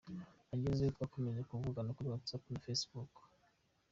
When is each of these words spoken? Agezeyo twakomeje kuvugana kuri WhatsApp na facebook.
Agezeyo 0.53 0.89
twakomeje 0.95 1.41
kuvugana 1.49 1.95
kuri 1.95 2.11
WhatsApp 2.11 2.43
na 2.49 2.63
facebook. 2.65 3.11